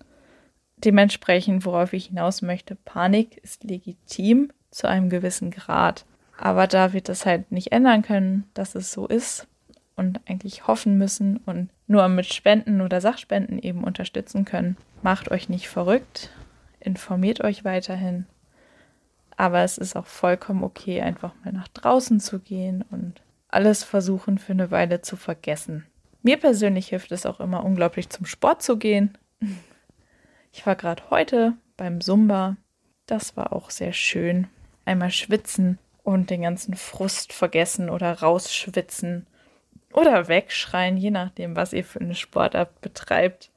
Dementsprechend, 0.78 1.66
worauf 1.66 1.94
ich 1.94 2.08
hinaus 2.08 2.44
möchte, 2.44 2.76
Panik 2.76 3.38
ist 3.38 3.64
legitim 3.64 4.52
zu 4.70 4.88
einem 4.88 5.10
gewissen 5.10 5.50
Grad. 5.50 6.06
Aber 6.38 6.68
da 6.68 6.94
wir 6.94 7.02
das 7.02 7.26
halt 7.26 7.52
nicht 7.52 7.72
ändern 7.72 8.04
können, 8.04 8.44
dass 8.54 8.76
es 8.76 8.92
so 8.92 9.08
ist 9.08 9.48
und 9.96 10.22
eigentlich 10.30 10.68
hoffen 10.68 11.00
müssen 11.00 11.38
und 11.38 11.70
nur 11.88 12.08
mit 12.10 12.32
Spenden 12.32 12.82
oder 12.82 13.02
Sachspenden 13.02 13.58
eben 13.58 13.84
unterstützen 13.84 14.46
können, 14.46 14.78
macht 15.02 15.32
euch 15.32 15.50
nicht 15.50 15.68
verrückt, 15.68 16.30
informiert 16.80 17.42
euch 17.44 17.66
weiterhin 17.66 18.28
aber 19.38 19.64
es 19.64 19.78
ist 19.78 19.96
auch 19.96 20.08
vollkommen 20.08 20.64
okay, 20.64 21.02
einfach 21.02 21.34
mal 21.46 21.54
nach 21.54 21.68
draußen 21.70 22.20
zu 22.20 22.40
gehen 22.40 22.84
und 22.90 23.22
alles 23.48 23.84
versuchen 23.84 24.40
für 24.40 24.52
eine 24.52 24.72
Weile 24.72 25.02
zu 25.02 25.16
vergessen. 25.16 25.86
Mir 26.24 26.38
persönlich 26.38 26.90
hilft 26.90 27.12
es 27.12 27.26
auch 27.26 27.40
immer 27.40 27.64
unglaublich 27.64 28.10
zum 28.10 28.26
Sport 28.26 28.62
zu 28.62 28.78
gehen. 28.78 29.18
Ich 30.52 30.66
war 30.66 30.76
gerade 30.76 31.04
heute 31.12 31.54
beim 31.78 32.02
Zumba. 32.02 32.58
Das 33.06 33.38
war 33.38 33.54
auch 33.54 33.70
sehr 33.70 33.94
schön. 33.94 34.48
Einmal 34.84 35.12
schwitzen 35.12 35.78
und 36.04 36.30
den 36.30 36.42
ganzen 36.42 36.74
Frust 36.74 37.32
vergessen 37.32 37.90
oder 37.90 38.20
rausschwitzen 38.20 39.28
oder 39.94 40.28
wegschreien, 40.28 40.98
je 40.98 41.12
nachdem, 41.12 41.56
was 41.56 41.74
ihr 41.74 41.86
für 41.86 42.02
eine 42.02 42.16
Sportart 42.16 42.82
betreibt. 42.82 43.52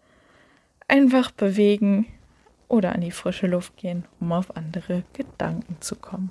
Einfach 0.89 1.31
bewegen 1.31 2.07
oder 2.71 2.95
an 2.95 3.03
die 3.03 3.11
frische 3.11 3.47
Luft 3.47 3.77
gehen, 3.77 4.05
um 4.21 4.33
auf 4.33 4.57
andere 4.57 5.03
Gedanken 5.13 5.77
zu 5.81 5.97
kommen. 5.97 6.31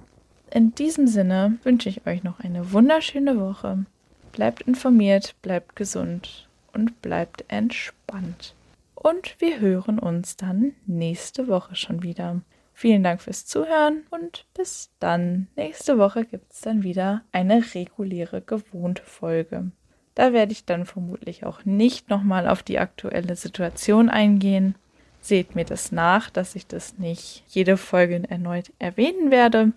In 0.51 0.73
diesem 0.73 1.05
Sinne 1.05 1.59
wünsche 1.63 1.89
ich 1.89 2.07
euch 2.07 2.23
noch 2.23 2.39
eine 2.39 2.71
wunderschöne 2.71 3.39
Woche. 3.39 3.85
Bleibt 4.31 4.63
informiert, 4.63 5.35
bleibt 5.41 5.75
gesund 5.75 6.47
und 6.73 7.01
bleibt 7.01 7.45
entspannt. 7.49 8.55
Und 8.95 9.39
wir 9.39 9.59
hören 9.59 9.99
uns 9.99 10.37
dann 10.37 10.73
nächste 10.87 11.47
Woche 11.47 11.75
schon 11.75 12.03
wieder. 12.03 12.41
Vielen 12.73 13.03
Dank 13.03 13.21
fürs 13.21 13.45
Zuhören 13.45 14.03
und 14.09 14.45
bis 14.53 14.89
dann. 14.99 15.47
Nächste 15.55 15.97
Woche 15.97 16.25
gibt 16.25 16.53
es 16.53 16.61
dann 16.61 16.83
wieder 16.83 17.21
eine 17.31 17.63
reguläre, 17.75 18.41
gewohnte 18.41 19.03
Folge. 19.03 19.71
Da 20.15 20.33
werde 20.33 20.53
ich 20.53 20.65
dann 20.65 20.85
vermutlich 20.85 21.45
auch 21.45 21.65
nicht 21.65 22.09
nochmal 22.09 22.47
auf 22.47 22.63
die 22.63 22.79
aktuelle 22.79 23.35
Situation 23.35 24.09
eingehen. 24.09 24.75
Seht 25.21 25.55
mir 25.55 25.65
das 25.65 25.91
nach, 25.91 26.29
dass 26.29 26.55
ich 26.55 26.65
das 26.67 26.97
nicht 26.97 27.43
jede 27.47 27.77
Folge 27.77 28.23
erneut 28.29 28.71
erwähnen 28.79 29.31
werde. 29.31 29.73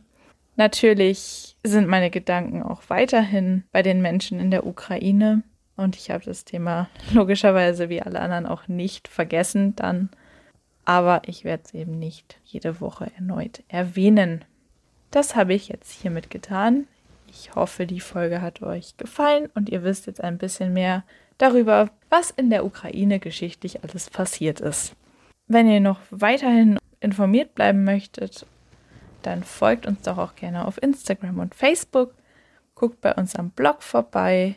Natürlich 0.57 1.57
sind 1.65 1.89
meine 1.89 2.11
Gedanken 2.11 2.63
auch 2.63 2.83
weiterhin 2.89 3.65
bei 3.73 3.83
den 3.83 4.03
Menschen 4.03 4.39
in 4.39 4.51
der 4.51 4.67
Ukraine 4.67 5.43
und 5.77 5.97
ich 5.97 6.11
habe 6.11 6.25
das 6.25 6.45
Thema 6.45 6.89
logischerweise 7.13 7.89
wie 7.89 8.03
alle 8.03 8.21
anderen 8.21 8.47
auch 8.47 8.69
nicht 8.69 9.09
vergessen 9.09 9.75
dann. 9.77 10.11
Aber 10.85 11.23
ich 11.27 11.45
werde 11.45 11.63
es 11.65 11.75
eben 11.75 11.99
nicht 11.99 12.39
jede 12.45 12.81
Woche 12.81 13.11
erneut 13.17 13.63
erwähnen. 13.69 14.45
Das 15.11 15.37
habe 15.37 15.55
ich 15.55 15.69
jetzt 15.69 15.93
hiermit 15.93 16.31
getan. 16.31 16.87
Ich 17.29 17.55
hoffe, 17.55 17.87
die 17.87 18.01
Folge 18.01 18.43
hat 18.43 18.63
euch 18.63 18.97
gefallen 18.97 19.49
und 19.55 19.69
ihr 19.69 19.85
wisst 19.85 20.07
jetzt 20.07 20.23
ein 20.23 20.39
bisschen 20.39 20.73
mehr 20.73 21.05
darüber, 21.39 21.91
was 22.11 22.31
in 22.31 22.51
der 22.51 22.65
Ukraine 22.65 23.21
geschichtlich 23.21 23.83
alles 23.83 24.11
passiert 24.11 24.61
ist. 24.61 24.95
Wenn 25.53 25.69
ihr 25.69 25.81
noch 25.81 26.01
weiterhin 26.09 26.79
informiert 27.01 27.55
bleiben 27.55 27.85
möchtet, 27.85 28.47
dann 29.21 29.43
folgt 29.43 29.85
uns 29.85 30.01
doch 30.01 30.17
auch 30.17 30.35
gerne 30.35 30.67
auf 30.67 30.83
Instagram 30.83 31.41
und 31.41 31.55
Facebook. 31.55 32.15
Guckt 32.75 33.03
bei 33.03 33.15
uns 33.15 33.37
am 33.37 33.51
Blog 33.51 33.83
vorbei. 33.83 34.55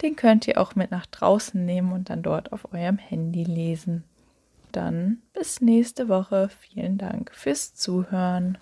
Den 0.00 0.16
könnt 0.16 0.48
ihr 0.48 0.58
auch 0.58 0.74
mit 0.74 0.90
nach 0.90 1.04
draußen 1.04 1.62
nehmen 1.62 1.92
und 1.92 2.08
dann 2.08 2.22
dort 2.22 2.54
auf 2.54 2.72
eurem 2.72 2.96
Handy 2.96 3.44
lesen. 3.44 4.04
Dann 4.72 5.18
bis 5.34 5.60
nächste 5.60 6.08
Woche. 6.08 6.48
Vielen 6.48 6.96
Dank 6.96 7.32
fürs 7.34 7.74
Zuhören. 7.74 8.56